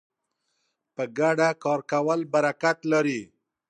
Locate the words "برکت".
2.33-2.77